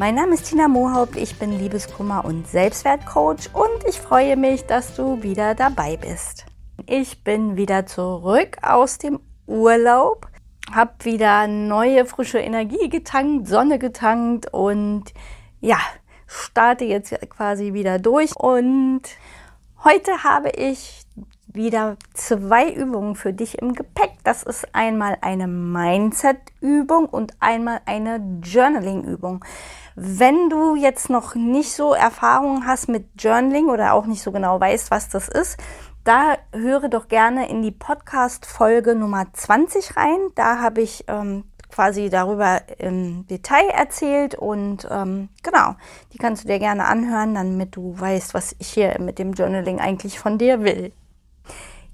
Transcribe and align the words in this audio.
Mein 0.00 0.14
Name 0.14 0.32
ist 0.32 0.48
Tina 0.48 0.66
Mohaupt, 0.66 1.16
ich 1.16 1.38
bin 1.38 1.58
Liebeskummer 1.58 2.24
und 2.24 2.48
Selbstwertcoach 2.48 3.50
und 3.52 3.84
ich 3.86 4.00
freue 4.00 4.34
mich, 4.34 4.64
dass 4.64 4.96
du 4.96 5.22
wieder 5.22 5.54
dabei 5.54 5.98
bist. 5.98 6.46
Ich 6.86 7.22
bin 7.22 7.58
wieder 7.58 7.84
zurück 7.84 8.56
aus 8.62 8.96
dem 8.96 9.20
Urlaub, 9.46 10.26
habe 10.72 10.92
wieder 11.02 11.46
neue 11.48 12.06
frische 12.06 12.38
Energie 12.38 12.88
getankt, 12.88 13.46
Sonne 13.46 13.78
getankt 13.78 14.50
und 14.54 15.12
ja, 15.60 15.76
starte 16.26 16.86
jetzt 16.86 17.14
quasi 17.28 17.74
wieder 17.74 17.98
durch 17.98 18.34
und 18.34 19.02
heute 19.84 20.24
habe 20.24 20.48
ich 20.48 20.99
wieder 21.54 21.96
zwei 22.14 22.72
Übungen 22.72 23.14
für 23.14 23.32
dich 23.32 23.60
im 23.60 23.74
Gepäck. 23.74 24.12
Das 24.24 24.42
ist 24.42 24.68
einmal 24.74 25.18
eine 25.20 25.46
Mindset-Übung 25.46 27.06
und 27.06 27.34
einmal 27.40 27.80
eine 27.86 28.20
Journaling-Übung. 28.42 29.44
Wenn 29.96 30.48
du 30.48 30.76
jetzt 30.76 31.10
noch 31.10 31.34
nicht 31.34 31.72
so 31.72 31.92
Erfahrung 31.94 32.66
hast 32.66 32.88
mit 32.88 33.06
Journaling 33.18 33.68
oder 33.68 33.92
auch 33.92 34.06
nicht 34.06 34.22
so 34.22 34.32
genau 34.32 34.60
weißt, 34.60 34.90
was 34.90 35.08
das 35.08 35.28
ist, 35.28 35.58
da 36.04 36.36
höre 36.52 36.88
doch 36.88 37.08
gerne 37.08 37.48
in 37.50 37.62
die 37.62 37.72
Podcast-Folge 37.72 38.94
Nummer 38.94 39.26
20 39.32 39.96
rein. 39.96 40.18
Da 40.34 40.60
habe 40.60 40.80
ich 40.80 41.04
ähm, 41.08 41.44
quasi 41.70 42.08
darüber 42.08 42.62
im 42.78 43.26
Detail 43.26 43.68
erzählt 43.68 44.34
und 44.34 44.88
ähm, 44.90 45.28
genau, 45.42 45.74
die 46.12 46.18
kannst 46.18 46.44
du 46.44 46.48
dir 46.48 46.58
gerne 46.58 46.86
anhören, 46.86 47.34
damit 47.34 47.76
du 47.76 47.98
weißt, 47.98 48.34
was 48.34 48.56
ich 48.58 48.68
hier 48.68 48.98
mit 49.00 49.18
dem 49.18 49.32
Journaling 49.32 49.80
eigentlich 49.80 50.18
von 50.18 50.38
dir 50.38 50.62
will. 50.62 50.92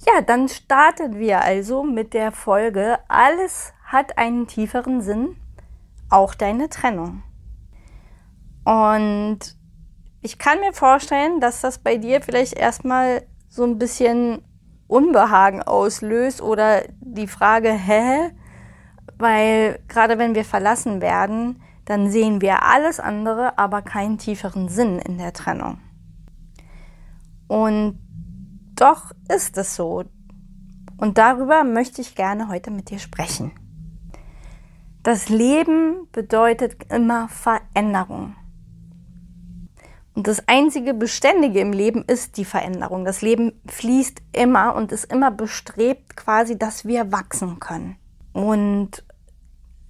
Ja, 0.06 0.20
dann 0.20 0.48
starten 0.48 1.18
wir 1.18 1.40
also 1.40 1.82
mit 1.82 2.14
der 2.14 2.30
Folge 2.30 2.98
Alles 3.08 3.72
hat 3.84 4.18
einen 4.18 4.46
tieferen 4.46 5.00
Sinn, 5.00 5.36
auch 6.08 6.34
deine 6.34 6.68
Trennung. 6.68 7.24
Und 8.64 9.38
ich 10.22 10.38
kann 10.38 10.60
mir 10.60 10.72
vorstellen, 10.72 11.40
dass 11.40 11.60
das 11.60 11.78
bei 11.78 11.96
dir 11.96 12.20
vielleicht 12.20 12.52
erstmal 12.52 13.22
so 13.48 13.64
ein 13.64 13.78
bisschen 13.78 14.42
Unbehagen 14.86 15.62
auslöst 15.62 16.40
oder 16.40 16.82
die 17.00 17.26
Frage, 17.26 17.72
hä? 17.72 18.30
Weil 19.18 19.80
gerade 19.88 20.18
wenn 20.18 20.34
wir 20.36 20.44
verlassen 20.44 21.00
werden, 21.00 21.62
dann 21.84 22.10
sehen 22.10 22.40
wir 22.40 22.62
alles 22.62 23.00
andere, 23.00 23.58
aber 23.58 23.82
keinen 23.82 24.18
tieferen 24.18 24.68
Sinn 24.68 24.98
in 24.98 25.18
der 25.18 25.32
Trennung. 25.32 25.78
Und 27.48 27.98
doch 28.76 29.12
ist 29.28 29.56
es 29.58 29.76
so. 29.76 30.04
Und 30.98 31.18
darüber 31.18 31.64
möchte 31.64 32.00
ich 32.00 32.14
gerne 32.14 32.48
heute 32.48 32.70
mit 32.70 32.90
dir 32.90 32.98
sprechen. 32.98 33.52
Das 35.02 35.28
Leben 35.28 36.08
bedeutet 36.12 36.90
immer 36.92 37.28
Veränderung. 37.28 38.34
Und 40.14 40.26
das 40.26 40.48
einzige 40.48 40.94
Beständige 40.94 41.60
im 41.60 41.72
Leben 41.72 42.02
ist 42.06 42.38
die 42.38 42.46
Veränderung. 42.46 43.04
Das 43.04 43.20
Leben 43.20 43.52
fließt 43.66 44.22
immer 44.32 44.74
und 44.74 44.90
ist 44.90 45.12
immer 45.12 45.30
bestrebt 45.30 46.16
quasi, 46.16 46.58
dass 46.58 46.86
wir 46.86 47.12
wachsen 47.12 47.60
können. 47.60 47.96
Und 48.32 49.04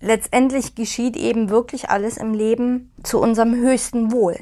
letztendlich 0.01 0.75
geschieht 0.75 1.17
eben 1.17 1.49
wirklich 1.49 1.91
alles 1.91 2.17
im 2.17 2.35
Leben 2.35 2.93
zu 3.05 3.21
unserem 3.21 3.55
höchsten 3.55 4.11
Wohl. 4.11 4.37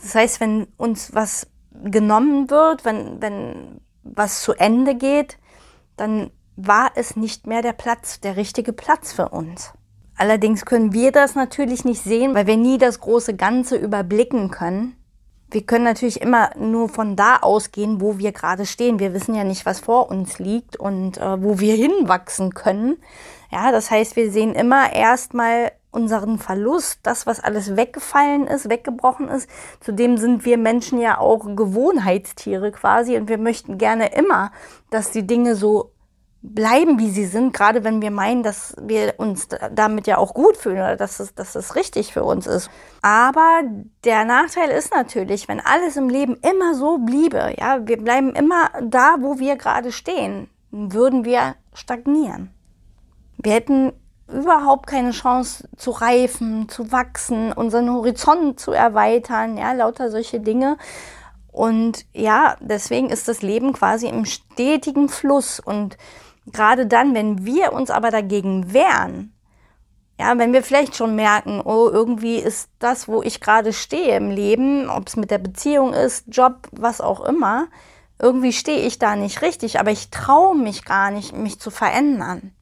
Das 0.00 0.14
heißt, 0.14 0.40
wenn 0.40 0.66
uns 0.78 1.14
was 1.14 1.46
genommen 1.84 2.50
wird, 2.50 2.84
wenn, 2.84 3.20
wenn 3.20 3.80
was 4.02 4.42
zu 4.42 4.52
Ende 4.54 4.94
geht, 4.94 5.38
dann 5.96 6.30
war 6.56 6.92
es 6.94 7.16
nicht 7.16 7.46
mehr 7.46 7.62
der 7.62 7.72
Platz, 7.72 8.20
der 8.20 8.36
richtige 8.36 8.72
Platz 8.72 9.12
für 9.12 9.28
uns. 9.28 9.72
Allerdings 10.16 10.66
können 10.66 10.92
wir 10.92 11.12
das 11.12 11.34
natürlich 11.34 11.84
nicht 11.84 12.02
sehen, 12.02 12.34
weil 12.34 12.46
wir 12.46 12.56
nie 12.56 12.76
das 12.76 13.00
große 13.00 13.36
Ganze 13.36 13.76
überblicken 13.76 14.50
können 14.50 14.96
wir 15.52 15.62
können 15.62 15.84
natürlich 15.84 16.20
immer 16.20 16.50
nur 16.56 16.88
von 16.88 17.16
da 17.16 17.36
ausgehen, 17.36 18.00
wo 18.00 18.18
wir 18.18 18.32
gerade 18.32 18.66
stehen. 18.66 19.00
Wir 19.00 19.12
wissen 19.14 19.34
ja 19.34 19.44
nicht, 19.44 19.66
was 19.66 19.80
vor 19.80 20.10
uns 20.10 20.38
liegt 20.38 20.76
und 20.76 21.18
äh, 21.18 21.42
wo 21.42 21.58
wir 21.58 21.74
hinwachsen 21.74 22.54
können. 22.54 22.98
Ja, 23.50 23.72
das 23.72 23.90
heißt, 23.90 24.16
wir 24.16 24.30
sehen 24.30 24.54
immer 24.54 24.92
erstmal 24.92 25.72
unseren 25.90 26.38
Verlust, 26.38 27.00
das, 27.02 27.26
was 27.26 27.40
alles 27.40 27.76
weggefallen 27.76 28.46
ist, 28.46 28.68
weggebrochen 28.68 29.28
ist. 29.28 29.48
Zudem 29.80 30.16
sind 30.16 30.44
wir 30.44 30.58
Menschen 30.58 31.00
ja 31.00 31.18
auch 31.18 31.44
Gewohnheitstiere 31.56 32.72
quasi 32.72 33.16
und 33.16 33.28
wir 33.28 33.38
möchten 33.38 33.78
gerne 33.78 34.14
immer, 34.14 34.52
dass 34.90 35.10
die 35.10 35.26
Dinge 35.26 35.56
so 35.56 35.92
bleiben, 36.42 36.98
wie 36.98 37.10
sie 37.10 37.26
sind, 37.26 37.52
gerade 37.52 37.84
wenn 37.84 38.00
wir 38.00 38.10
meinen, 38.10 38.42
dass 38.42 38.74
wir 38.80 39.14
uns 39.18 39.48
damit 39.72 40.06
ja 40.06 40.16
auch 40.16 40.32
gut 40.32 40.56
fühlen 40.56 40.78
oder 40.78 40.96
dass 40.96 41.20
es, 41.20 41.34
dass 41.34 41.54
es 41.54 41.76
richtig 41.76 42.12
für 42.12 42.24
uns 42.24 42.46
ist. 42.46 42.70
Aber 43.02 43.62
der 44.04 44.24
Nachteil 44.24 44.70
ist 44.70 44.94
natürlich, 44.94 45.48
wenn 45.48 45.60
alles 45.60 45.96
im 45.96 46.08
Leben 46.08 46.36
immer 46.36 46.74
so 46.74 46.98
bliebe, 46.98 47.54
ja, 47.58 47.86
wir 47.86 47.98
bleiben 47.98 48.34
immer 48.34 48.70
da, 48.82 49.16
wo 49.20 49.38
wir 49.38 49.56
gerade 49.56 49.92
stehen, 49.92 50.48
würden 50.70 51.24
wir 51.24 51.56
stagnieren. 51.74 52.50
Wir 53.36 53.52
hätten 53.52 53.92
überhaupt 54.32 54.86
keine 54.86 55.10
Chance 55.10 55.68
zu 55.76 55.90
reifen, 55.90 56.68
zu 56.68 56.92
wachsen, 56.92 57.52
unseren 57.52 57.90
Horizont 57.90 58.58
zu 58.60 58.72
erweitern, 58.72 59.56
ja, 59.56 59.72
lauter 59.72 60.10
solche 60.10 60.40
Dinge. 60.40 60.76
Und 61.52 62.06
ja, 62.12 62.56
deswegen 62.60 63.10
ist 63.10 63.28
das 63.28 63.42
Leben 63.42 63.72
quasi 63.72 64.08
im 64.08 64.24
stetigen 64.24 65.08
Fluss 65.08 65.58
und 65.60 65.96
Gerade 66.46 66.86
dann, 66.86 67.14
wenn 67.14 67.44
wir 67.44 67.72
uns 67.72 67.90
aber 67.90 68.10
dagegen 68.10 68.72
wehren, 68.72 69.34
ja, 70.18 70.36
wenn 70.36 70.52
wir 70.52 70.62
vielleicht 70.62 70.96
schon 70.96 71.14
merken, 71.14 71.62
oh, 71.64 71.88
irgendwie 71.90 72.36
ist 72.36 72.70
das, 72.78 73.08
wo 73.08 73.22
ich 73.22 73.40
gerade 73.40 73.72
stehe 73.72 74.16
im 74.16 74.30
Leben, 74.30 74.90
ob 74.90 75.08
es 75.08 75.16
mit 75.16 75.30
der 75.30 75.38
Beziehung 75.38 75.94
ist, 75.94 76.26
Job, 76.28 76.68
was 76.72 77.00
auch 77.00 77.20
immer, 77.20 77.68
irgendwie 78.18 78.52
stehe 78.52 78.86
ich 78.86 78.98
da 78.98 79.16
nicht 79.16 79.40
richtig, 79.40 79.80
aber 79.80 79.90
ich 79.90 80.10
traue 80.10 80.56
mich 80.56 80.84
gar 80.84 81.10
nicht, 81.10 81.34
mich 81.34 81.58
zu 81.58 81.70
verändern. 81.70 82.52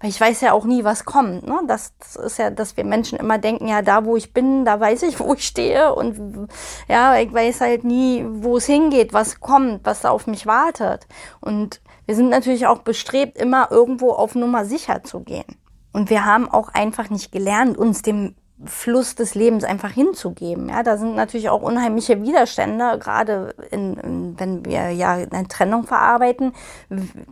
Weil 0.00 0.10
ich 0.10 0.20
weiß 0.20 0.40
ja 0.42 0.52
auch 0.52 0.64
nie, 0.64 0.84
was 0.84 1.04
kommt. 1.04 1.46
Ne? 1.46 1.60
Das, 1.66 1.92
das 1.98 2.16
ist 2.16 2.38
ja, 2.38 2.50
dass 2.50 2.76
wir 2.76 2.84
Menschen 2.84 3.18
immer 3.18 3.38
denken, 3.38 3.66
ja, 3.66 3.82
da 3.82 4.04
wo 4.04 4.16
ich 4.16 4.32
bin, 4.32 4.64
da 4.64 4.78
weiß 4.78 5.02
ich, 5.02 5.18
wo 5.20 5.34
ich 5.34 5.46
stehe. 5.46 5.94
Und 5.94 6.48
ja, 6.88 7.18
ich 7.18 7.32
weiß 7.32 7.60
halt 7.60 7.84
nie, 7.84 8.24
wo 8.28 8.56
es 8.56 8.66
hingeht, 8.66 9.12
was 9.12 9.40
kommt, 9.40 9.84
was 9.84 10.02
da 10.02 10.10
auf 10.10 10.26
mich 10.26 10.46
wartet. 10.46 11.06
Und 11.40 11.80
wir 12.06 12.14
sind 12.14 12.28
natürlich 12.28 12.66
auch 12.66 12.80
bestrebt, 12.80 13.36
immer 13.36 13.70
irgendwo 13.70 14.12
auf 14.12 14.34
Nummer 14.34 14.64
sicher 14.64 15.02
zu 15.02 15.20
gehen. 15.20 15.56
Und 15.92 16.10
wir 16.10 16.24
haben 16.24 16.48
auch 16.48 16.68
einfach 16.68 17.10
nicht 17.10 17.32
gelernt, 17.32 17.76
uns 17.76 18.02
dem 18.02 18.36
Fluss 18.64 19.14
des 19.14 19.34
Lebens 19.34 19.62
einfach 19.62 19.90
hinzugeben. 19.90 20.68
Ja, 20.68 20.82
da 20.82 20.96
sind 20.96 21.14
natürlich 21.14 21.48
auch 21.48 21.62
unheimliche 21.62 22.22
Widerstände, 22.22 22.98
gerade 22.98 23.54
in, 23.70 24.34
wenn 24.36 24.64
wir 24.64 24.90
ja 24.90 25.12
eine 25.12 25.46
Trennung 25.46 25.84
verarbeiten. 25.84 26.52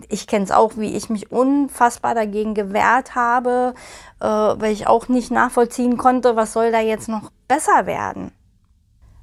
Ich 0.09 0.27
kenne 0.27 0.45
es 0.45 0.53
auch, 0.53 0.77
wie 0.77 0.95
ich 0.95 1.11
mich 1.11 1.33
unfassbar 1.33 2.15
dagegen 2.15 2.55
gewehrt 2.55 3.17
habe, 3.17 3.75
äh, 4.21 4.27
weil 4.27 4.73
ich 4.73 4.87
auch 4.87 5.09
nicht 5.09 5.33
nachvollziehen 5.33 5.97
konnte, 5.97 6.37
was 6.37 6.53
soll 6.53 6.71
da 6.71 6.81
jetzt 6.81 7.09
noch 7.09 7.31
besser 7.49 7.87
werden. 7.87 8.31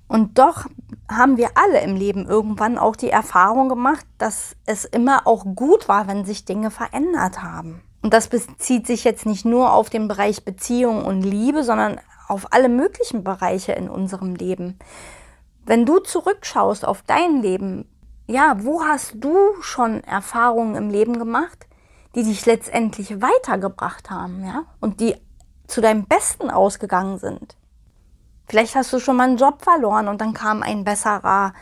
Und 0.08 0.38
doch 0.38 0.66
haben 1.10 1.38
wir 1.38 1.52
alle 1.56 1.82
im 1.82 1.96
Leben 1.96 2.28
irgendwann 2.28 2.78
auch 2.78 2.96
die 2.96 3.10
Erfahrung 3.10 3.70
gemacht, 3.70 4.06
dass 4.18 4.56
es 4.66 4.86
immer 4.86 5.26
auch 5.26 5.46
gut 5.56 5.88
war, 5.88 6.08
wenn 6.08 6.26
sich 6.26 6.46
Dinge 6.46 6.70
verändert 6.70 7.42
haben. 7.42 7.82
Und 8.04 8.14
das 8.14 8.28
bezieht 8.28 8.86
sich 8.86 9.06
jetzt 9.06 9.26
nicht 9.26 9.46
nur 9.46 9.74
auf 9.74 9.90
den 9.90 10.08
Bereich 10.08 10.44
Beziehung 10.44 11.06
und 11.06 11.24
Liebe, 11.24 11.64
sondern 11.64 12.00
auf 12.28 12.52
alle 12.52 12.70
möglichen 12.70 13.24
Bereiche 13.24 13.72
in 13.72 13.90
unserem 13.90 14.36
Leben. 14.36 14.78
Wenn 15.66 15.86
du 15.86 16.00
zurückschaust 16.00 16.86
auf 16.86 17.02
dein 17.04 17.42
Leben, 17.42 17.90
ja, 18.28 18.58
wo 18.60 18.84
hast 18.84 19.16
du 19.16 19.38
schon 19.62 20.04
Erfahrungen 20.04 20.76
im 20.76 20.90
Leben 20.90 21.18
gemacht, 21.18 21.66
die 22.14 22.24
dich 22.24 22.46
letztendlich 22.46 23.22
weitergebracht 23.22 24.10
haben, 24.10 24.46
ja, 24.46 24.64
und 24.82 25.00
die 25.00 25.16
zu 25.68 25.80
deinem 25.80 26.06
Besten 26.06 26.50
ausgegangen 26.50 27.18
sind? 27.20 27.56
Vielleicht 28.48 28.76
hast 28.76 28.92
du 28.92 29.00
schon 29.00 29.16
mal 29.16 29.30
einen 29.30 29.38
Job 29.38 29.64
verloren 29.64 30.10
und 30.10 30.20
dann 30.20 30.34
kam 30.34 30.62
ein 30.62 30.84
besserer. 30.84 31.54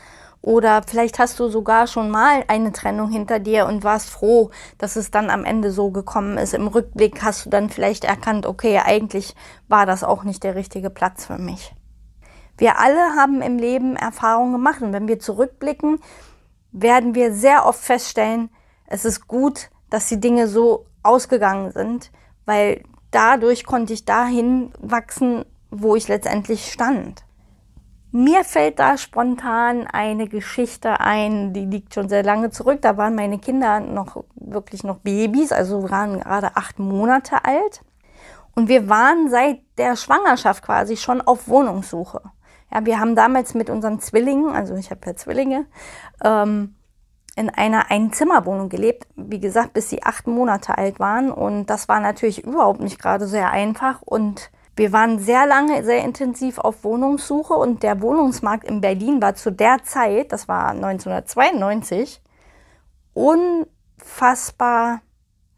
Oder 0.41 0.81
vielleicht 0.87 1.19
hast 1.19 1.39
du 1.39 1.49
sogar 1.49 1.85
schon 1.85 2.09
mal 2.09 2.43
eine 2.47 2.71
Trennung 2.71 3.11
hinter 3.11 3.39
dir 3.39 3.67
und 3.67 3.83
warst 3.83 4.09
froh, 4.09 4.49
dass 4.79 4.95
es 4.95 5.11
dann 5.11 5.29
am 5.29 5.45
Ende 5.45 5.71
so 5.71 5.91
gekommen 5.91 6.37
ist. 6.37 6.53
Im 6.53 6.67
Rückblick 6.67 7.21
hast 7.23 7.45
du 7.45 7.49
dann 7.49 7.69
vielleicht 7.69 8.03
erkannt, 8.03 8.47
okay, 8.47 8.79
eigentlich 8.79 9.35
war 9.67 9.85
das 9.85 10.03
auch 10.03 10.23
nicht 10.23 10.43
der 10.43 10.55
richtige 10.55 10.89
Platz 10.89 11.25
für 11.25 11.37
mich. 11.37 11.75
Wir 12.57 12.79
alle 12.79 13.15
haben 13.15 13.41
im 13.41 13.57
Leben 13.57 13.95
Erfahrungen 13.95 14.53
gemacht 14.53 14.81
und 14.81 14.93
wenn 14.93 15.07
wir 15.07 15.19
zurückblicken, 15.19 15.99
werden 16.71 17.15
wir 17.15 17.33
sehr 17.33 17.65
oft 17.65 17.79
feststellen, 17.79 18.49
es 18.87 19.05
ist 19.05 19.27
gut, 19.27 19.69
dass 19.89 20.07
die 20.07 20.19
Dinge 20.19 20.47
so 20.47 20.85
ausgegangen 21.03 21.71
sind, 21.71 22.11
weil 22.45 22.83
dadurch 23.11 23.65
konnte 23.65 23.93
ich 23.93 24.05
dahin 24.05 24.71
wachsen, 24.79 25.45
wo 25.69 25.95
ich 25.95 26.07
letztendlich 26.07 26.71
stand. 26.71 27.23
Mir 28.13 28.43
fällt 28.43 28.79
da 28.79 28.97
spontan 28.97 29.87
eine 29.87 30.27
Geschichte 30.27 30.99
ein, 30.99 31.53
die 31.53 31.65
liegt 31.65 31.93
schon 31.93 32.09
sehr 32.09 32.23
lange 32.23 32.49
zurück. 32.49 32.81
Da 32.81 32.97
waren 32.97 33.15
meine 33.15 33.39
Kinder 33.39 33.79
noch 33.79 34.25
wirklich 34.35 34.83
noch 34.83 34.97
Babys, 34.97 35.53
also 35.53 35.89
waren 35.89 36.19
gerade 36.19 36.57
acht 36.57 36.77
Monate 36.77 37.45
alt. 37.45 37.81
Und 38.53 38.67
wir 38.67 38.89
waren 38.89 39.29
seit 39.29 39.61
der 39.77 39.95
Schwangerschaft 39.95 40.61
quasi 40.61 40.97
schon 40.97 41.21
auf 41.21 41.47
Wohnungssuche. 41.47 42.21
Ja, 42.73 42.85
wir 42.85 42.99
haben 42.99 43.15
damals 43.15 43.53
mit 43.53 43.69
unseren 43.69 44.01
Zwillingen, 44.01 44.51
also 44.51 44.75
ich 44.75 44.91
habe 44.91 45.01
ja 45.05 45.15
Zwillinge, 45.15 45.65
ähm, 46.21 46.75
in 47.37 47.49
einer 47.49 47.91
Einzimmerwohnung 47.91 48.67
gelebt, 48.67 49.07
wie 49.15 49.39
gesagt, 49.39 49.71
bis 49.71 49.89
sie 49.89 50.03
acht 50.03 50.27
Monate 50.27 50.77
alt 50.77 50.99
waren. 50.99 51.31
Und 51.31 51.67
das 51.67 51.87
war 51.87 52.01
natürlich 52.01 52.43
überhaupt 52.43 52.81
nicht 52.81 52.99
gerade 52.99 53.25
sehr 53.25 53.51
einfach. 53.51 54.01
Und 54.01 54.51
wir 54.75 54.93
waren 54.93 55.19
sehr 55.19 55.45
lange, 55.45 55.83
sehr 55.83 56.03
intensiv 56.03 56.57
auf 56.57 56.83
Wohnungssuche 56.83 57.53
und 57.53 57.83
der 57.83 58.01
Wohnungsmarkt 58.01 58.63
in 58.63 58.81
Berlin 58.81 59.21
war 59.21 59.35
zu 59.35 59.51
der 59.51 59.83
Zeit, 59.83 60.31
das 60.31 60.47
war 60.47 60.69
1992, 60.69 62.21
unfassbar 63.13 65.01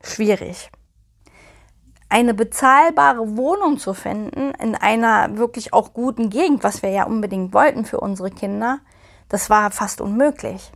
schwierig. 0.03 0.71
Eine 2.09 2.33
bezahlbare 2.33 3.37
Wohnung 3.37 3.77
zu 3.77 3.93
finden 3.93 4.51
in 4.59 4.75
einer 4.75 5.37
wirklich 5.37 5.73
auch 5.73 5.93
guten 5.93 6.29
Gegend, 6.29 6.63
was 6.63 6.81
wir 6.83 6.89
ja 6.89 7.05
unbedingt 7.05 7.53
wollten 7.53 7.85
für 7.85 7.99
unsere 7.99 8.29
Kinder, 8.29 8.79
das 9.29 9.49
war 9.49 9.71
fast 9.71 10.01
unmöglich. 10.01 10.71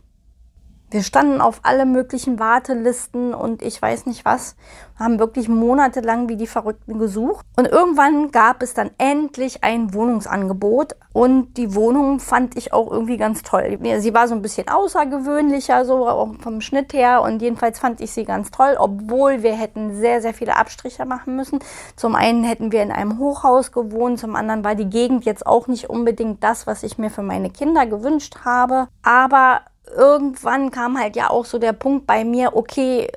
Wir 0.90 1.02
standen 1.02 1.42
auf 1.42 1.60
alle 1.64 1.84
möglichen 1.84 2.38
Wartelisten 2.38 3.34
und 3.34 3.60
ich 3.60 3.80
weiß 3.80 4.06
nicht 4.06 4.24
was, 4.24 4.56
haben 4.98 5.18
wirklich 5.18 5.46
monatelang 5.46 6.30
wie 6.30 6.36
die 6.36 6.46
Verrückten 6.46 6.98
gesucht. 6.98 7.44
Und 7.56 7.68
irgendwann 7.68 8.30
gab 8.30 8.62
es 8.62 8.72
dann 8.72 8.90
endlich 8.96 9.62
ein 9.62 9.92
Wohnungsangebot 9.92 10.96
und 11.12 11.58
die 11.58 11.74
Wohnung 11.74 12.20
fand 12.20 12.56
ich 12.56 12.72
auch 12.72 12.90
irgendwie 12.90 13.18
ganz 13.18 13.42
toll. 13.42 13.78
Sie 13.98 14.14
war 14.14 14.28
so 14.28 14.34
ein 14.34 14.40
bisschen 14.40 14.68
außergewöhnlicher, 14.68 15.84
so 15.84 16.08
auch 16.08 16.34
vom 16.40 16.62
Schnitt 16.62 16.94
her 16.94 17.20
und 17.20 17.42
jedenfalls 17.42 17.78
fand 17.78 18.00
ich 18.00 18.12
sie 18.12 18.24
ganz 18.24 18.50
toll, 18.50 18.76
obwohl 18.78 19.42
wir 19.42 19.52
hätten 19.52 19.94
sehr, 19.94 20.22
sehr 20.22 20.32
viele 20.32 20.56
Abstriche 20.56 21.04
machen 21.04 21.36
müssen. 21.36 21.58
Zum 21.96 22.14
einen 22.14 22.44
hätten 22.44 22.72
wir 22.72 22.82
in 22.82 22.92
einem 22.92 23.18
Hochhaus 23.18 23.72
gewohnt, 23.72 24.18
zum 24.18 24.34
anderen 24.34 24.64
war 24.64 24.74
die 24.74 24.88
Gegend 24.88 25.26
jetzt 25.26 25.46
auch 25.46 25.66
nicht 25.66 25.90
unbedingt 25.90 26.42
das, 26.42 26.66
was 26.66 26.82
ich 26.82 26.96
mir 26.96 27.10
für 27.10 27.22
meine 27.22 27.50
Kinder 27.50 27.84
gewünscht 27.84 28.38
habe. 28.44 28.88
Aber 29.02 29.60
irgendwann 29.96 30.70
kam 30.70 30.98
halt 30.98 31.16
ja 31.16 31.30
auch 31.30 31.44
so 31.44 31.58
der 31.58 31.72
Punkt 31.72 32.06
bei 32.06 32.24
mir, 32.24 32.56
okay, 32.56 33.08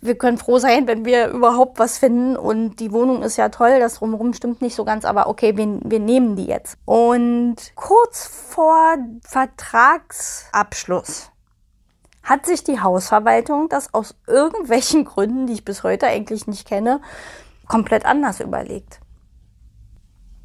wir 0.00 0.16
können 0.16 0.38
froh 0.38 0.58
sein, 0.58 0.86
wenn 0.86 1.04
wir 1.04 1.28
überhaupt 1.28 1.78
was 1.78 1.98
finden. 1.98 2.36
Und 2.36 2.76
die 2.76 2.92
Wohnung 2.92 3.22
ist 3.22 3.36
ja 3.36 3.48
toll, 3.48 3.80
das 3.80 3.96
drumherum 3.96 4.32
stimmt 4.32 4.62
nicht 4.62 4.76
so 4.76 4.84
ganz, 4.84 5.04
aber 5.04 5.26
okay, 5.26 5.56
wir, 5.56 5.80
wir 5.84 6.00
nehmen 6.00 6.36
die 6.36 6.46
jetzt. 6.46 6.78
Und 6.84 7.56
kurz 7.74 8.26
vor 8.26 8.96
Vertragsabschluss 9.22 11.30
hat 12.22 12.46
sich 12.46 12.62
die 12.62 12.80
Hausverwaltung 12.80 13.68
das 13.68 13.92
aus 13.92 14.14
irgendwelchen 14.26 15.04
Gründen, 15.04 15.46
die 15.46 15.54
ich 15.54 15.64
bis 15.64 15.82
heute 15.82 16.06
eigentlich 16.06 16.46
nicht 16.46 16.68
kenne, 16.68 17.00
komplett 17.66 18.06
anders 18.06 18.40
überlegt. 18.40 19.00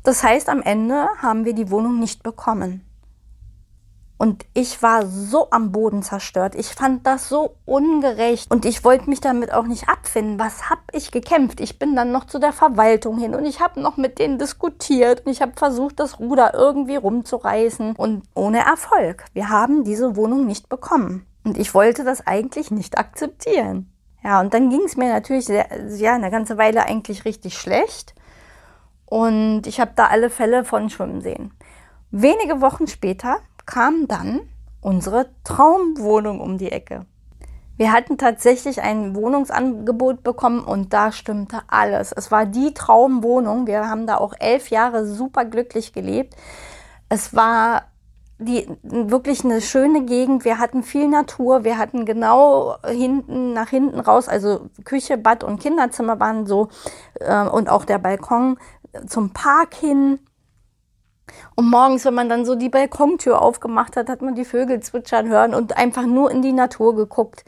Das 0.03 0.23
heißt, 0.23 0.49
am 0.49 0.61
Ende 0.61 1.07
haben 1.21 1.45
wir 1.45 1.53
die 1.53 1.69
Wohnung 1.69 1.99
nicht 1.99 2.23
bekommen. 2.23 2.86
Und 4.17 4.45
ich 4.55 4.81
war 4.81 5.05
so 5.05 5.51
am 5.51 5.71
Boden 5.71 6.01
zerstört. 6.01 6.55
Ich 6.55 6.67
fand 6.69 7.05
das 7.05 7.29
so 7.29 7.55
ungerecht. 7.65 8.51
Und 8.51 8.65
ich 8.65 8.83
wollte 8.83 9.09
mich 9.09 9.21
damit 9.21 9.53
auch 9.53 9.65
nicht 9.65 9.89
abfinden. 9.89 10.39
Was 10.39 10.69
hab 10.71 10.79
ich 10.91 11.11
gekämpft? 11.11 11.59
Ich 11.59 11.77
bin 11.77 11.95
dann 11.95 12.11
noch 12.11 12.25
zu 12.25 12.39
der 12.39 12.51
Verwaltung 12.51 13.19
hin 13.19 13.35
und 13.35 13.45
ich 13.45 13.59
habe 13.59 13.79
noch 13.79 13.97
mit 13.97 14.17
denen 14.17 14.39
diskutiert 14.39 15.25
und 15.25 15.31
ich 15.31 15.41
habe 15.41 15.53
versucht, 15.55 15.99
das 15.99 16.19
Ruder 16.19 16.53
irgendwie 16.55 16.95
rumzureißen. 16.95 17.95
Und 17.95 18.23
ohne 18.33 18.59
Erfolg. 18.65 19.25
Wir 19.33 19.49
haben 19.49 19.83
diese 19.83 20.15
Wohnung 20.15 20.47
nicht 20.47 20.67
bekommen. 20.67 21.27
Und 21.43 21.57
ich 21.57 21.73
wollte 21.73 22.03
das 22.03 22.25
eigentlich 22.25 22.71
nicht 22.71 22.97
akzeptieren. 22.97 23.91
Ja, 24.23 24.41
und 24.41 24.53
dann 24.53 24.69
ging 24.69 24.81
es 24.83 24.97
mir 24.97 25.13
natürlich 25.13 25.45
sehr, 25.45 25.67
ja, 25.95 26.15
eine 26.15 26.31
ganze 26.31 26.57
Weile 26.57 26.85
eigentlich 26.85 27.23
richtig 27.23 27.57
schlecht. 27.57 28.15
Und 29.05 29.67
ich 29.67 29.79
habe 29.79 29.91
da 29.95 30.07
alle 30.07 30.29
Fälle 30.29 30.65
von 30.65 30.89
schwimmen 30.89 31.21
sehen. 31.21 31.53
Wenige 32.11 32.61
Wochen 32.61 32.87
später 32.87 33.37
kam 33.67 34.07
dann 34.07 34.41
unsere 34.81 35.29
Traumwohnung 35.43 36.39
um 36.39 36.57
die 36.57 36.71
Ecke. 36.71 37.05
Wir 37.77 37.91
hatten 37.91 38.17
tatsächlich 38.17 38.81
ein 38.81 39.15
Wohnungsangebot 39.15 40.23
bekommen 40.23 40.63
und 40.63 40.93
da 40.93 41.11
stimmte 41.11 41.59
alles. 41.67 42.11
Es 42.11 42.31
war 42.31 42.47
die 42.47 42.73
Traumwohnung. 42.73 43.67
Wir 43.67 43.87
haben 43.87 44.07
da 44.07 44.17
auch 44.17 44.33
elf 44.39 44.71
Jahre 44.71 45.05
super 45.05 45.45
glücklich 45.45 45.93
gelebt. 45.93 46.35
Es 47.07 47.35
war 47.35 47.83
die 48.39 48.67
wirklich 48.81 49.43
eine 49.43 49.61
schöne 49.61 50.05
Gegend. 50.05 50.43
Wir 50.43 50.57
hatten 50.57 50.81
viel 50.81 51.07
Natur. 51.07 51.63
Wir 51.63 51.77
hatten 51.77 52.05
genau 52.05 52.77
hinten 52.83 53.53
nach 53.53 53.69
hinten 53.69 53.99
raus, 53.99 54.27
also 54.27 54.69
Küche, 54.83 55.17
Bad 55.17 55.43
und 55.43 55.59
Kinderzimmer 55.59 56.19
waren 56.19 56.45
so 56.45 56.69
äh, 57.19 57.47
und 57.47 57.69
auch 57.69 57.85
der 57.85 57.99
Balkon 57.99 58.57
zum 59.07 59.31
Park 59.31 59.75
hin. 59.75 60.19
Und 61.55 61.69
morgens, 61.69 62.05
wenn 62.05 62.13
man 62.13 62.29
dann 62.29 62.45
so 62.45 62.55
die 62.55 62.69
Balkontür 62.69 63.41
aufgemacht 63.41 63.95
hat, 63.95 64.09
hat 64.09 64.21
man 64.21 64.35
die 64.35 64.45
Vögel 64.45 64.79
zwitschern 64.79 65.27
hören 65.27 65.53
und 65.53 65.77
einfach 65.77 66.05
nur 66.05 66.31
in 66.31 66.41
die 66.41 66.53
Natur 66.53 66.95
geguckt. 66.95 67.45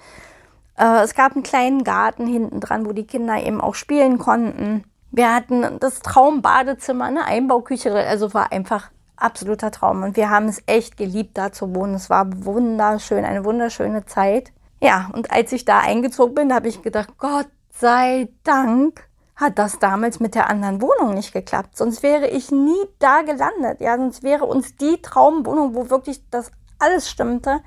Äh, 0.78 1.04
es 1.04 1.14
gab 1.14 1.34
einen 1.34 1.44
kleinen 1.44 1.84
Garten 1.84 2.28
hinten 2.28 2.60
dran, 2.60 2.86
wo 2.86 2.94
die 2.94 3.06
Kinder 3.06 3.42
eben 3.42 3.62
auch 3.62 3.76
spielen 3.76 4.18
konnten. 4.18 4.84
Wir 5.12 5.34
hatten 5.34 5.80
das 5.80 6.02
Traumbadezimmer, 6.02 7.06
eine 7.06 7.26
Einbauküche, 7.26 7.94
also 7.94 8.34
war 8.34 8.52
einfach 8.52 8.92
absoluter 9.18 9.72
Traum. 9.72 10.04
Und 10.04 10.16
wir 10.16 10.30
haben 10.30 10.48
es 10.48 10.62
echt 10.66 10.98
geliebt, 10.98 11.38
da 11.38 11.52
zu 11.52 11.76
wohnen. 11.76 11.96
Es 11.96 12.10
war 12.10 12.28
wunderschön, 12.46 13.26
eine 13.26 13.44
wunderschöne 13.44 14.06
Zeit. 14.06 14.52
Ja, 14.82 15.10
und 15.14 15.32
als 15.32 15.52
ich 15.52 15.66
da 15.66 15.80
eingezogen 15.80 16.36
bin, 16.36 16.54
habe 16.54 16.70
ich 16.70 16.82
gedacht, 16.82 17.18
Gott 17.18 17.48
sei 17.72 18.30
Dank 18.44 19.09
hat 19.40 19.58
das 19.58 19.80
damals 19.80 20.20
mit 20.20 20.36
der 20.36 20.50
anderen 20.50 20.82
Wohnung 20.82 21.14
nicht 21.14 21.32
geklappt. 21.32 21.78
Sonst 21.78 22.04
wäre 22.04 22.28
ich 22.28 22.52
nie 22.52 22.86
da 23.00 23.22
gelandet. 23.22 23.80
Ja, 23.80 23.96
sonst 23.98 24.22
wäre 24.22 24.46
uns 24.46 24.76
die 24.76 25.02
Traumwohnung, 25.02 25.76
wo 25.76 25.90
wirklich 25.90 26.22
das 26.30 26.52
alles 26.78 27.10
stimmte, 27.10 27.62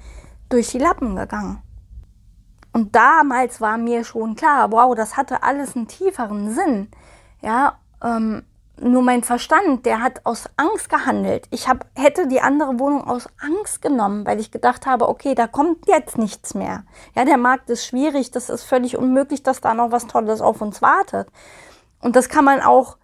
durch 0.50 0.68
die 0.68 0.78
Lappen 0.78 1.16
gegangen. 1.16 1.62
Und 2.74 2.94
damals 2.94 3.60
war 3.60 3.78
mir 3.78 4.04
schon 4.04 4.36
klar, 4.36 4.70
wow, 4.70 4.94
das 4.94 5.16
hatte 5.16 5.42
alles 5.42 5.74
einen 5.74 5.88
tieferen 5.88 6.50
Sinn. 6.54 6.88
Ja, 7.40 7.78
ähm, 8.02 8.44
nur 8.80 9.02
mein 9.02 9.22
Verstand, 9.22 9.86
der 9.86 10.02
hat 10.02 10.24
aus 10.24 10.48
Angst 10.56 10.88
gehandelt. 10.88 11.46
Ich 11.50 11.68
hab, 11.68 11.86
hätte 11.94 12.26
die 12.26 12.40
andere 12.40 12.78
Wohnung 12.78 13.04
aus 13.06 13.28
Angst 13.40 13.82
genommen, 13.82 14.26
weil 14.26 14.40
ich 14.40 14.50
gedacht 14.50 14.86
habe, 14.86 15.08
okay, 15.08 15.34
da 15.34 15.46
kommt 15.46 15.86
jetzt 15.86 16.18
nichts 16.18 16.54
mehr. 16.54 16.84
Ja, 17.14 17.24
der 17.24 17.36
Markt 17.36 17.70
ist 17.70 17.86
schwierig, 17.86 18.30
das 18.30 18.48
ist 18.48 18.64
völlig 18.64 18.96
unmöglich, 18.96 19.42
dass 19.42 19.60
da 19.60 19.74
noch 19.74 19.92
was 19.92 20.06
Tolles 20.06 20.40
auf 20.40 20.60
uns 20.60 20.82
wartet. 20.82 21.28
Und 22.00 22.16
das 22.16 22.28
kann 22.28 22.44
man 22.44 22.60
auch 22.60 22.96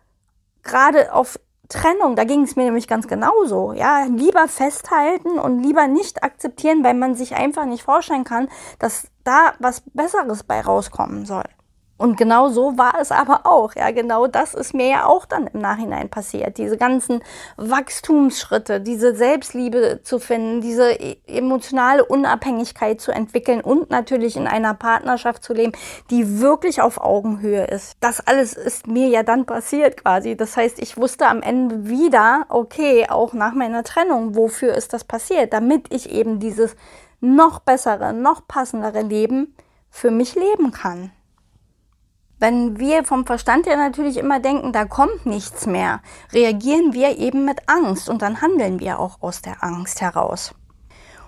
gerade 0.62 1.12
auf 1.12 1.38
Trennung, 1.68 2.16
da 2.16 2.24
ging 2.24 2.42
es 2.44 2.56
mir 2.56 2.64
nämlich 2.64 2.88
ganz 2.88 3.06
genauso. 3.08 3.72
Ja, 3.74 4.04
lieber 4.04 4.48
festhalten 4.48 5.38
und 5.38 5.62
lieber 5.62 5.86
nicht 5.86 6.24
akzeptieren, 6.24 6.82
weil 6.82 6.94
man 6.94 7.14
sich 7.14 7.36
einfach 7.36 7.66
nicht 7.66 7.82
vorstellen 7.82 8.24
kann, 8.24 8.48
dass 8.78 9.08
da 9.22 9.52
was 9.58 9.82
Besseres 9.92 10.44
bei 10.44 10.62
rauskommen 10.62 11.26
soll. 11.26 11.44
Und 11.98 12.16
genau 12.16 12.48
so 12.48 12.78
war 12.78 12.94
es 13.00 13.10
aber 13.10 13.40
auch. 13.44 13.74
Ja, 13.74 13.90
genau 13.90 14.28
das 14.28 14.54
ist 14.54 14.72
mir 14.72 14.88
ja 14.88 15.06
auch 15.06 15.26
dann 15.26 15.48
im 15.48 15.60
Nachhinein 15.60 16.08
passiert. 16.08 16.56
Diese 16.56 16.76
ganzen 16.76 17.22
Wachstumsschritte, 17.56 18.80
diese 18.80 19.16
Selbstliebe 19.16 20.00
zu 20.04 20.20
finden, 20.20 20.60
diese 20.60 20.92
e-, 20.92 21.16
emotionale 21.26 22.04
Unabhängigkeit 22.04 23.00
zu 23.00 23.10
entwickeln 23.10 23.60
und 23.60 23.90
natürlich 23.90 24.36
in 24.36 24.46
einer 24.46 24.74
Partnerschaft 24.74 25.42
zu 25.42 25.52
leben, 25.52 25.72
die 26.10 26.40
wirklich 26.40 26.80
auf 26.80 27.00
Augenhöhe 27.00 27.64
ist. 27.64 27.96
Das 28.00 28.24
alles 28.26 28.54
ist 28.54 28.86
mir 28.86 29.08
ja 29.08 29.24
dann 29.24 29.44
passiert 29.44 29.96
quasi. 29.96 30.36
Das 30.36 30.56
heißt, 30.56 30.80
ich 30.80 30.96
wusste 30.96 31.26
am 31.26 31.42
Ende 31.42 31.88
wieder, 31.88 32.46
okay, 32.48 33.06
auch 33.08 33.32
nach 33.32 33.54
meiner 33.54 33.82
Trennung, 33.82 34.36
wofür 34.36 34.72
ist 34.74 34.92
das 34.92 35.02
passiert? 35.02 35.52
Damit 35.52 35.92
ich 35.92 36.10
eben 36.10 36.38
dieses 36.38 36.76
noch 37.20 37.58
bessere, 37.58 38.12
noch 38.12 38.46
passendere 38.46 39.02
Leben 39.02 39.56
für 39.90 40.12
mich 40.12 40.36
leben 40.36 40.70
kann. 40.70 41.10
Wenn 42.38 42.78
wir 42.78 43.04
vom 43.04 43.26
Verstand 43.26 43.66
her 43.66 43.76
natürlich 43.76 44.16
immer 44.16 44.40
denken, 44.40 44.72
da 44.72 44.84
kommt 44.84 45.26
nichts 45.26 45.66
mehr, 45.66 46.00
reagieren 46.32 46.92
wir 46.92 47.18
eben 47.18 47.44
mit 47.44 47.68
Angst 47.68 48.08
und 48.08 48.22
dann 48.22 48.40
handeln 48.40 48.78
wir 48.80 49.00
auch 49.00 49.20
aus 49.22 49.42
der 49.42 49.64
Angst 49.64 50.00
heraus. 50.00 50.54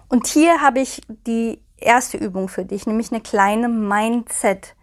Und 0.09 0.27
hier 0.27 0.61
habe 0.61 0.81
ich 0.81 1.03
die 1.27 1.63
erste 1.77 2.17
Übung 2.17 2.49
für 2.49 2.65
dich, 2.65 2.87
nämlich 2.87 3.11
eine 3.11 3.21
kleine 3.21 3.69
Mindset 3.69 4.75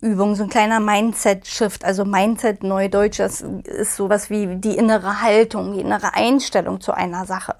Übung, 0.00 0.36
so 0.36 0.44
ein 0.44 0.48
kleiner 0.48 0.78
Mindset-Shift. 0.78 1.84
Also 1.84 2.04
Mindset, 2.04 2.62
Neudeutsch, 2.62 3.18
das 3.18 3.40
ist 3.40 3.96
sowas 3.96 4.30
wie 4.30 4.56
die 4.56 4.76
innere 4.76 5.22
Haltung, 5.22 5.72
die 5.72 5.80
innere 5.80 6.14
Einstellung 6.14 6.80
zu 6.80 6.92
einer 6.92 7.26
Sache. 7.26 7.56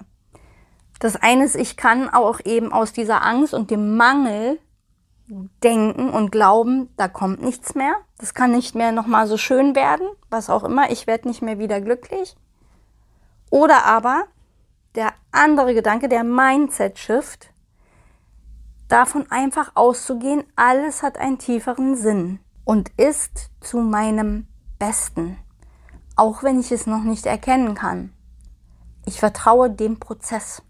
Das 0.99 1.15
eine 1.17 1.45
ist, 1.45 1.55
ich 1.55 1.75
kann 1.75 2.09
auch 2.09 2.39
eben 2.45 2.71
aus 2.71 2.93
dieser 2.93 3.25
Angst 3.25 3.53
und 3.53 3.71
dem 3.71 3.97
Mangel 3.97 4.59
denken 5.63 6.09
und 6.09 6.31
glauben, 6.31 6.89
da 6.97 7.07
kommt 7.07 7.41
nichts 7.41 7.75
mehr. 7.75 7.93
Das 8.17 8.33
kann 8.33 8.51
nicht 8.51 8.75
mehr 8.75 8.91
nochmal 8.91 9.27
so 9.27 9.37
schön 9.37 9.75
werden, 9.75 10.07
was 10.29 10.49
auch 10.49 10.63
immer. 10.63 10.91
Ich 10.91 11.07
werde 11.07 11.27
nicht 11.27 11.41
mehr 11.41 11.59
wieder 11.59 11.81
glücklich. 11.81 12.35
Oder 13.49 13.85
aber 13.85 14.25
der 14.95 15.13
andere 15.31 15.73
Gedanke, 15.73 16.09
der 16.09 16.23
Mindset-Shift, 16.23 17.51
davon 18.87 19.29
einfach 19.29 19.71
auszugehen, 19.75 20.43
alles 20.55 21.03
hat 21.03 21.17
einen 21.17 21.37
tieferen 21.37 21.95
Sinn 21.95 22.39
und 22.65 22.89
ist 22.97 23.51
zu 23.61 23.77
meinem 23.77 24.47
Besten, 24.79 25.37
auch 26.15 26.43
wenn 26.43 26.59
ich 26.59 26.71
es 26.71 26.87
noch 26.87 27.03
nicht 27.03 27.25
erkennen 27.25 27.75
kann. 27.75 28.13
Ich 29.05 29.19
vertraue 29.19 29.69
dem 29.69 29.99
Prozess. 29.99 30.63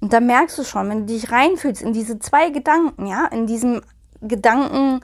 Und 0.00 0.12
da 0.12 0.20
merkst 0.20 0.58
du 0.58 0.64
schon, 0.64 0.88
wenn 0.88 1.06
du 1.06 1.12
dich 1.12 1.30
reinfühlst 1.30 1.82
in 1.82 1.92
diese 1.92 2.18
zwei 2.18 2.50
Gedanken, 2.50 3.06
ja, 3.06 3.26
in 3.26 3.46
diesem 3.46 3.82
Gedanken, 4.20 5.00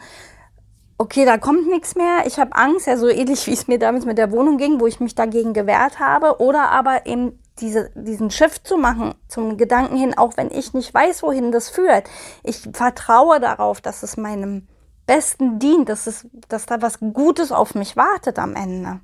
okay, 0.98 1.24
da 1.24 1.38
kommt 1.38 1.66
nichts 1.66 1.96
mehr, 1.96 2.24
ich 2.26 2.38
habe 2.38 2.54
Angst, 2.54 2.86
ja, 2.86 2.96
so 2.96 3.08
ähnlich 3.08 3.46
wie 3.46 3.52
es 3.52 3.66
mir 3.68 3.78
damals 3.78 4.04
mit 4.04 4.18
der 4.18 4.30
Wohnung 4.30 4.58
ging, 4.58 4.80
wo 4.80 4.86
ich 4.86 5.00
mich 5.00 5.14
dagegen 5.14 5.52
gewehrt 5.52 5.98
habe, 5.98 6.40
oder 6.40 6.70
aber 6.70 7.06
eben 7.06 7.38
diese, 7.58 7.90
diesen 7.94 8.30
Shift 8.30 8.66
zu 8.66 8.76
machen 8.76 9.14
zum 9.28 9.56
Gedanken 9.56 9.96
hin, 9.96 10.16
auch 10.16 10.36
wenn 10.36 10.50
ich 10.50 10.74
nicht 10.74 10.92
weiß, 10.92 11.22
wohin 11.22 11.52
das 11.52 11.68
führt. 11.68 12.08
Ich 12.42 12.68
vertraue 12.72 13.40
darauf, 13.40 13.80
dass 13.80 14.02
es 14.02 14.16
meinem 14.16 14.68
Besten 15.06 15.58
dient, 15.58 15.88
dass, 15.88 16.06
es, 16.06 16.26
dass 16.48 16.66
da 16.66 16.80
was 16.80 16.98
Gutes 17.00 17.52
auf 17.52 17.74
mich 17.74 17.96
wartet 17.96 18.38
am 18.38 18.54
Ende. 18.54 19.00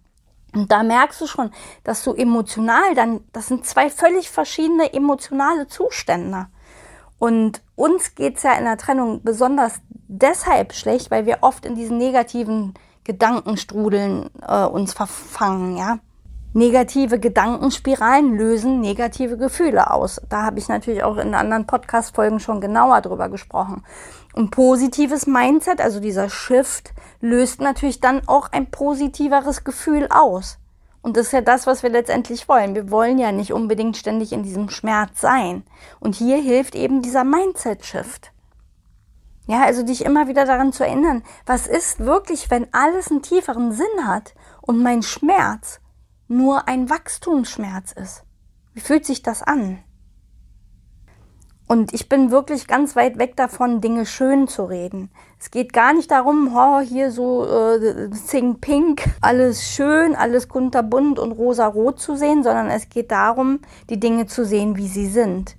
Und 0.55 0.73
da 0.73 0.83
merkst 0.83 1.21
du 1.21 1.26
schon, 1.26 1.50
dass 1.85 2.02
du 2.02 2.14
emotional 2.14 2.95
dann, 2.95 3.21
das 3.33 3.49
sind 3.49 3.67
zwei 3.67 3.90
völlig 3.90 4.31
verschiedene 4.31 4.93
emotionale 4.93 5.67
Zustände. 5.67 6.47
Und 7.19 7.62
uns 7.75 8.14
geht's 8.14 8.45
ja 8.45 8.52
in 8.55 8.64
der 8.64 8.78
Trennung 8.78 9.23
besonders 9.23 9.81
deshalb 9.90 10.73
schlecht, 10.73 11.11
weil 11.11 11.26
wir 11.26 11.38
oft 11.43 11.67
in 11.67 11.75
diesen 11.75 11.99
negativen 11.99 12.75
Gedankenstrudeln 13.05 14.31
äh, 14.47 14.64
uns 14.64 14.93
verfangen, 14.95 15.76
ja. 15.76 15.99
Negative 16.55 17.19
Gedankenspiralen 17.21 18.37
lösen 18.37 18.81
negative 18.81 19.37
Gefühle 19.37 19.90
aus. 19.90 20.19
Da 20.31 20.45
habe 20.45 20.59
ich 20.59 20.69
natürlich 20.69 21.02
auch 21.02 21.19
in 21.19 21.35
anderen 21.35 21.67
Podcast-Folgen 21.67 22.40
schon 22.40 22.62
genauer 22.62 23.02
drüber 23.02 23.28
gesprochen. 23.28 23.85
Und 24.35 24.50
positives 24.50 25.26
Mindset, 25.26 25.83
also 25.83 26.00
dieser 26.00 26.31
Shift, 26.31 26.95
löst 27.21 27.61
natürlich 27.61 28.00
dann 28.00 28.26
auch 28.26 28.50
ein 28.50 28.71
positiveres 28.71 29.62
Gefühl 29.62 30.09
aus. 30.11 30.59
Und 31.02 31.19
das 31.19 31.26
ist 31.26 31.33
ja 31.33 31.43
das, 31.43 31.67
was 31.67 31.83
wir 31.83 31.90
letztendlich 31.90 32.49
wollen. 32.49 32.75
Wir 32.75 32.90
wollen 32.90 33.19
ja 33.19 33.31
nicht 33.31 33.52
unbedingt 33.52 33.99
ständig 33.99 34.33
in 34.33 34.43
diesem 34.43 34.71
Schmerz 34.71 35.21
sein. 35.21 35.64
Und 36.00 36.14
hier 36.14 36.38
hilft 36.38 36.75
eben 36.75 37.02
dieser 37.02 37.25
Mindset-Shift. 37.25 38.33
Ja, 39.47 39.64
also 39.64 39.83
dich 39.83 40.05
immer 40.05 40.28
wieder 40.28 40.47
daran 40.47 40.73
zu 40.73 40.85
erinnern, 40.85 41.23
was 41.45 41.67
ist 41.67 42.00
wirklich, 42.00 42.50
wenn 42.50 42.73
alles 42.73 43.11
einen 43.11 43.23
tieferen 43.23 43.73
Sinn 43.73 44.07
hat 44.07 44.35
und 44.62 44.83
mein 44.83 45.02
Schmerz 45.02 45.81
nur 46.28 46.68
ein 46.68 46.88
Wachstumsschmerz 46.88 47.92
ist? 47.92 48.25
Wie 48.75 48.80
fühlt 48.80 49.04
sich 49.04 49.23
das 49.23 49.42
an? 49.42 49.78
Und 51.68 51.92
ich 51.92 52.08
bin 52.08 52.30
wirklich 52.30 52.66
ganz 52.66 52.97
weit 52.97 53.18
weg 53.18 53.37
davon, 53.37 53.82
Dinge 53.82 54.06
schön 54.06 54.49
zu 54.49 54.64
reden. 54.64 55.11
Es 55.38 55.50
geht 55.50 55.75
gar 55.75 55.92
nicht 55.92 56.11
darum, 56.11 56.50
oh, 56.56 56.80
hier 56.80 57.11
so 57.11 57.44
äh, 57.44 58.08
Sing 58.11 58.58
Pink, 58.58 59.04
alles 59.20 59.68
schön, 59.68 60.16
alles 60.16 60.49
kunterbunt 60.49 61.18
und 61.18 61.32
rosa-rot 61.32 62.00
zu 62.00 62.16
sehen, 62.16 62.42
sondern 62.42 62.68
es 62.68 62.88
geht 62.88 63.11
darum, 63.11 63.61
die 63.90 64.00
Dinge 64.00 64.26
zu 64.26 64.47
sehen, 64.47 64.78
wie 64.78 64.88
sie 64.88 65.08
sind. 65.08 65.56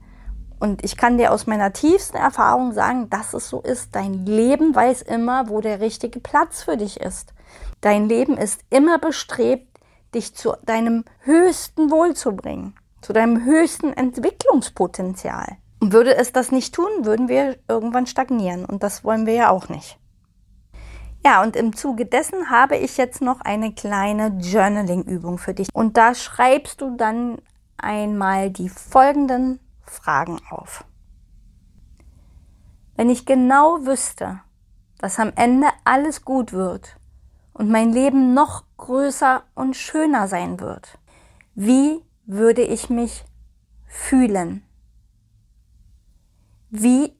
Und 0.59 0.83
ich 0.83 0.97
kann 0.97 1.19
dir 1.19 1.31
aus 1.31 1.45
meiner 1.45 1.73
tiefsten 1.73 2.17
Erfahrung 2.17 2.73
sagen, 2.73 3.09
dass 3.11 3.35
es 3.35 3.47
so 3.47 3.61
ist. 3.61 3.95
Dein 3.95 4.25
Leben 4.25 4.73
weiß 4.73 5.03
immer, 5.03 5.47
wo 5.47 5.61
der 5.61 5.79
richtige 5.79 6.19
Platz 6.19 6.63
für 6.63 6.75
dich 6.75 6.99
ist. 6.99 7.33
Dein 7.81 8.09
Leben 8.09 8.35
ist 8.35 8.61
immer 8.71 8.97
bestrebt, 8.97 9.68
dich 10.13 10.35
zu 10.35 10.53
deinem 10.65 11.05
höchsten 11.19 11.91
Wohl 11.91 12.15
zu 12.15 12.35
bringen, 12.35 12.75
zu 13.01 13.13
deinem 13.13 13.45
höchsten 13.45 13.93
Entwicklungspotenzial. 13.93 15.57
Und 15.79 15.93
würde 15.93 16.15
es 16.15 16.33
das 16.33 16.51
nicht 16.51 16.75
tun, 16.75 16.89
würden 17.01 17.29
wir 17.29 17.57
irgendwann 17.67 18.05
stagnieren. 18.05 18.65
Und 18.65 18.83
das 18.83 19.03
wollen 19.03 19.25
wir 19.25 19.33
ja 19.33 19.49
auch 19.49 19.69
nicht. 19.69 19.97
Ja, 21.25 21.41
und 21.41 21.55
im 21.55 21.75
Zuge 21.75 22.05
dessen 22.05 22.49
habe 22.49 22.77
ich 22.77 22.97
jetzt 22.97 23.21
noch 23.21 23.41
eine 23.41 23.73
kleine 23.73 24.37
Journaling-Übung 24.39 25.37
für 25.37 25.53
dich. 25.53 25.67
Und 25.73 25.97
da 25.97 26.15
schreibst 26.15 26.81
du 26.81 26.95
dann 26.95 27.37
einmal 27.77 28.49
die 28.49 28.69
folgenden 28.69 29.59
Fragen 29.83 30.39
auf. 30.49 30.85
Wenn 32.95 33.09
ich 33.09 33.25
genau 33.25 33.85
wüsste, 33.85 34.41
dass 34.97 35.19
am 35.19 35.31
Ende 35.35 35.67
alles 35.85 36.23
gut 36.23 36.51
wird 36.51 36.98
und 37.59 37.69
mein 37.69 37.91
Leben 37.91 38.33
noch 38.33 38.63
größer 38.77 39.43
und 39.53 39.75
schöner 39.75 40.29
sein 40.29 40.61
wird, 40.61 40.97
wie 41.55 42.01
würde 42.25 42.61
ich 42.61 42.89
mich 42.89 43.25
fühlen? 43.85 44.63
Wie 46.69 47.17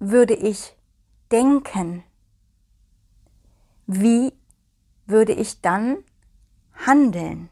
würde 0.00 0.34
ich 0.34 0.76
denken? 1.30 2.02
Wie 3.86 4.32
würde 5.06 5.32
ich 5.32 5.60
dann 5.60 5.98
handeln? 6.74 7.48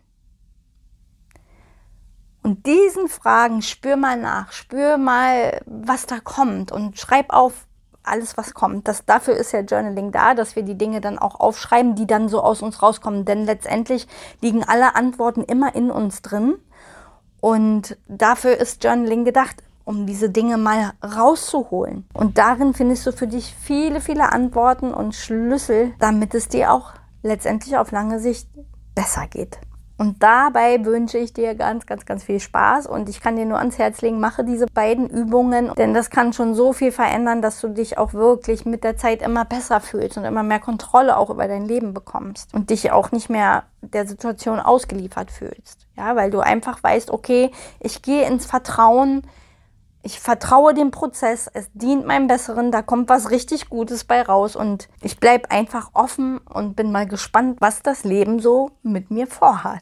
Und 2.42 2.66
diesen 2.66 3.06
Fragen 3.06 3.62
spür 3.62 3.94
mal 3.94 4.20
nach, 4.20 4.50
spür 4.50 4.98
mal, 4.98 5.62
was 5.66 6.06
da 6.06 6.18
kommt 6.18 6.72
und 6.72 6.98
schreib 6.98 7.32
auf 7.32 7.68
alles, 8.04 8.36
was 8.36 8.54
kommt. 8.54 8.88
Das, 8.88 9.04
dafür 9.04 9.34
ist 9.34 9.52
ja 9.52 9.60
Journaling 9.60 10.12
da, 10.12 10.34
dass 10.34 10.56
wir 10.56 10.62
die 10.62 10.78
Dinge 10.78 11.00
dann 11.00 11.18
auch 11.18 11.40
aufschreiben, 11.40 11.94
die 11.94 12.06
dann 12.06 12.28
so 12.28 12.42
aus 12.42 12.62
uns 12.62 12.82
rauskommen. 12.82 13.24
Denn 13.24 13.44
letztendlich 13.44 14.06
liegen 14.40 14.64
alle 14.64 14.94
Antworten 14.94 15.42
immer 15.42 15.74
in 15.74 15.90
uns 15.90 16.22
drin. 16.22 16.56
Und 17.40 17.96
dafür 18.08 18.56
ist 18.56 18.84
Journaling 18.84 19.24
gedacht 19.24 19.62
um 19.84 20.06
diese 20.06 20.30
Dinge 20.30 20.56
mal 20.56 20.92
rauszuholen. 21.04 22.06
Und 22.14 22.38
darin 22.38 22.74
findest 22.74 23.06
du 23.06 23.12
für 23.12 23.26
dich 23.26 23.54
viele, 23.54 24.00
viele 24.00 24.32
Antworten 24.32 24.94
und 24.94 25.14
Schlüssel, 25.14 25.92
damit 25.98 26.34
es 26.34 26.48
dir 26.48 26.72
auch 26.72 26.92
letztendlich 27.22 27.76
auf 27.76 27.90
lange 27.90 28.18
Sicht 28.18 28.48
besser 28.94 29.26
geht. 29.26 29.58
Und 29.96 30.22
dabei 30.24 30.84
wünsche 30.84 31.18
ich 31.18 31.32
dir 31.32 31.54
ganz, 31.54 31.86
ganz, 31.86 32.04
ganz 32.04 32.24
viel 32.24 32.40
Spaß 32.40 32.86
und 32.86 33.08
ich 33.08 33.20
kann 33.20 33.36
dir 33.36 33.46
nur 33.46 33.58
ans 33.58 33.78
Herz 33.78 34.02
legen, 34.02 34.18
mache 34.18 34.42
diese 34.42 34.66
beiden 34.66 35.08
Übungen, 35.08 35.70
denn 35.78 35.94
das 35.94 36.10
kann 36.10 36.32
schon 36.32 36.54
so 36.54 36.72
viel 36.72 36.90
verändern, 36.90 37.42
dass 37.42 37.60
du 37.60 37.68
dich 37.68 37.96
auch 37.96 38.12
wirklich 38.12 38.66
mit 38.66 38.82
der 38.82 38.96
Zeit 38.96 39.22
immer 39.22 39.44
besser 39.44 39.80
fühlst 39.80 40.16
und 40.16 40.24
immer 40.24 40.42
mehr 40.42 40.58
Kontrolle 40.58 41.16
auch 41.16 41.30
über 41.30 41.46
dein 41.46 41.66
Leben 41.66 41.94
bekommst 41.94 42.52
und 42.54 42.70
dich 42.70 42.90
auch 42.90 43.12
nicht 43.12 43.30
mehr 43.30 43.64
der 43.82 44.06
Situation 44.06 44.58
ausgeliefert 44.58 45.30
fühlst. 45.30 45.86
Ja, 45.96 46.16
weil 46.16 46.30
du 46.32 46.40
einfach 46.40 46.82
weißt, 46.82 47.12
okay, 47.12 47.52
ich 47.78 48.02
gehe 48.02 48.26
ins 48.26 48.46
Vertrauen, 48.46 49.22
ich 50.04 50.20
vertraue 50.20 50.74
dem 50.74 50.90
Prozess, 50.90 51.50
es 51.52 51.70
dient 51.72 52.06
meinem 52.06 52.26
Besseren, 52.26 52.70
da 52.70 52.82
kommt 52.82 53.08
was 53.08 53.30
richtig 53.30 53.70
Gutes 53.70 54.04
bei 54.04 54.20
raus 54.20 54.54
und 54.54 54.88
ich 55.00 55.18
bleibe 55.18 55.50
einfach 55.50 55.90
offen 55.94 56.38
und 56.38 56.76
bin 56.76 56.92
mal 56.92 57.08
gespannt, 57.08 57.56
was 57.60 57.82
das 57.82 58.04
Leben 58.04 58.38
so 58.38 58.72
mit 58.82 59.10
mir 59.10 59.26
vorhat. 59.26 59.80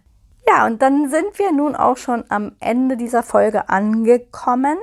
Ja, 0.49 0.67
und 0.67 0.81
dann 0.81 1.11
sind 1.11 1.39
wir 1.39 1.51
nun 1.53 1.75
auch 1.75 1.97
schon 1.97 2.25
am 2.29 2.53
Ende 2.61 2.97
dieser 2.97 3.25
Folge 3.25 3.69
angekommen. 3.69 4.79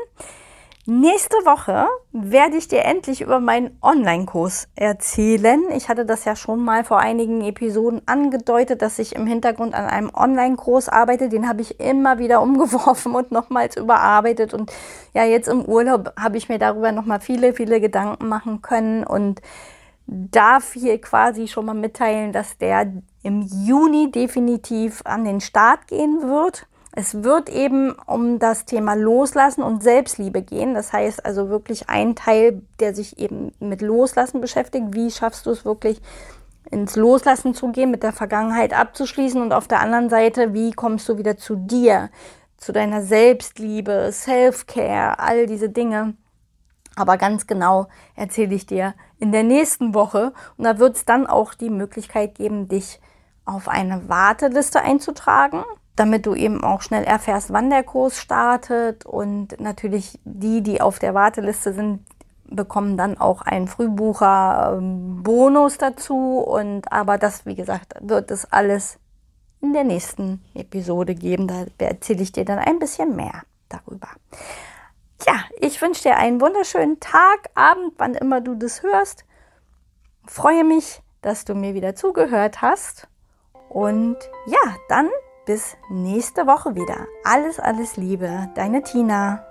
Nächste 0.92 1.36
Woche 1.46 1.86
werde 2.14 2.58
ich 2.58 2.68
dir 2.68 2.84
endlich 2.84 3.22
über 3.22 3.40
meinen 3.40 3.78
Online-Kurs 3.84 4.70
erzählen. 4.76 5.62
Ich 5.76 5.88
hatte 5.88 6.04
das 6.04 6.26
ja 6.26 6.36
schon 6.36 6.66
mal 6.66 6.84
vor 6.84 6.98
einigen 6.98 7.42
Episoden 7.42 8.02
angedeutet, 8.08 8.82
dass 8.82 8.98
ich 8.98 9.14
im 9.14 9.28
Hintergrund 9.28 9.76
an 9.76 9.86
einem 9.86 10.10
Online-Kurs 10.12 10.90
arbeite. 10.90 11.30
Den 11.30 11.48
habe 11.48 11.62
ich 11.62 11.80
immer 11.80 12.18
wieder 12.18 12.42
umgeworfen 12.42 13.14
und 13.14 13.32
nochmals 13.32 13.78
überarbeitet. 13.78 14.56
Und 14.56 14.74
ja, 15.14 15.26
jetzt 15.26 15.48
im 15.48 15.64
Urlaub 15.64 16.12
habe 16.20 16.38
ich 16.38 16.50
mir 16.50 16.58
darüber 16.58 16.92
nochmal 16.92 17.20
viele, 17.20 17.54
viele 17.54 17.80
Gedanken 17.80 18.28
machen 18.28 18.64
können 18.64 19.04
und 19.04 19.44
darf 20.08 20.74
hier 20.74 21.00
quasi 21.00 21.48
schon 21.48 21.68
mal 21.68 21.76
mitteilen, 21.76 22.32
dass 22.32 22.58
der 22.58 22.92
im 23.22 23.44
Juni 23.44 24.10
definitiv 24.10 25.04
an 25.06 25.24
den 25.24 25.40
Start 25.40 25.86
gehen 25.86 26.24
wird. 26.24 26.66
Es 27.00 27.24
wird 27.24 27.48
eben 27.48 27.94
um 28.08 28.40
das 28.40 28.66
Thema 28.66 28.94
Loslassen 28.94 29.64
und 29.64 29.82
Selbstliebe 29.82 30.42
gehen. 30.42 30.74
Das 30.74 30.92
heißt 30.92 31.26
also 31.26 31.48
wirklich 31.48 31.88
ein 31.88 32.14
Teil, 32.14 32.62
der 32.82 32.94
sich 32.94 33.20
eben 33.20 33.54
mit 33.62 33.82
Loslassen 33.82 34.42
beschäftigt. 34.42 34.88
Wie 34.92 35.10
schaffst 35.10 35.46
du 35.46 35.52
es 35.52 35.64
wirklich 35.64 36.02
ins 36.70 36.98
Loslassen 36.98 37.56
zu 37.56 37.72
gehen, 37.72 37.90
mit 37.90 38.04
der 38.04 38.12
Vergangenheit 38.12 38.78
abzuschließen 38.78 39.42
und 39.42 39.54
auf 39.54 39.70
der 39.70 39.80
anderen 39.80 40.10
Seite, 40.10 40.54
wie 40.54 40.72
kommst 40.72 41.08
du 41.08 41.18
wieder 41.18 41.38
zu 41.38 41.56
dir, 41.56 42.10
zu 42.58 42.74
deiner 42.74 43.02
Selbstliebe, 43.02 44.10
Self-Care, 44.12 45.20
all 45.20 45.48
diese 45.48 45.70
Dinge. 45.70 46.16
Aber 46.98 47.16
ganz 47.16 47.48
genau 47.48 47.88
erzähle 48.18 48.56
ich 48.56 48.66
dir 48.66 48.94
in 49.20 49.32
der 49.32 49.44
nächsten 49.44 49.94
Woche. 49.94 50.34
Und 50.58 50.66
da 50.66 50.80
wird 50.80 50.98
es 50.98 51.06
dann 51.06 51.28
auch 51.28 51.54
die 51.54 51.70
Möglichkeit 51.70 52.36
geben, 52.36 52.68
dich 52.68 53.00
auf 53.46 53.70
eine 53.70 54.10
Warteliste 54.10 54.82
einzutragen, 54.82 55.64
damit 56.00 56.26
du 56.26 56.34
eben 56.34 56.64
auch 56.64 56.82
schnell 56.82 57.04
erfährst, 57.04 57.52
wann 57.52 57.70
der 57.70 57.84
Kurs 57.84 58.18
startet. 58.18 59.06
Und 59.06 59.60
natürlich 59.60 60.18
die, 60.24 60.62
die 60.62 60.80
auf 60.80 60.98
der 60.98 61.14
Warteliste 61.14 61.74
sind, 61.74 62.06
bekommen 62.46 62.96
dann 62.96 63.18
auch 63.18 63.42
einen 63.42 63.68
Frühbucher-Bonus 63.68 65.78
dazu. 65.78 66.40
Und 66.40 66.90
aber 66.92 67.18
das, 67.18 67.46
wie 67.46 67.56
gesagt, 67.56 67.96
wird 68.00 68.32
es 68.32 68.50
alles 68.52 68.98
in 69.60 69.74
der 69.74 69.84
nächsten 69.84 70.42
Episode 70.54 71.16
geben. 71.16 71.48
Da 71.48 71.66
erzähle 71.80 72.24
ich 72.24 72.32
dir 72.32 72.46
dann 72.46 72.60
ein 72.60 72.80
bisschen 72.80 73.18
mehr 73.18 73.42
darüber. 73.68 74.08
Ja, 75.28 75.44
ich 75.60 75.82
wünsche 75.82 76.04
dir 76.04 76.16
einen 76.16 76.40
wunderschönen 76.40 77.02
Tag, 77.02 77.50
Abend, 77.56 77.92
wann 77.98 78.16
immer 78.16 78.40
du 78.40 78.56
das 78.56 78.84
hörst. 78.84 79.26
Freue 80.26 80.64
mich, 80.64 81.02
dass 81.22 81.44
du 81.44 81.56
mir 81.56 81.74
wieder 81.74 81.94
zugehört 81.94 82.62
hast. 82.62 83.10
Und 83.68 84.18
ja, 84.48 84.76
dann 84.88 85.10
bis 85.50 85.76
nächste 85.90 86.46
Woche 86.46 86.76
wieder. 86.76 87.08
Alles, 87.24 87.60
alles 87.60 87.98
Liebe, 87.98 88.50
deine 88.54 88.84
Tina. 88.84 89.49